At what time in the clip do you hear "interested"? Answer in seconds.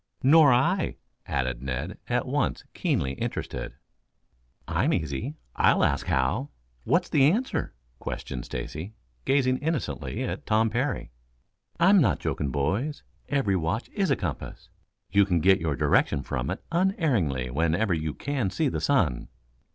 3.13-3.75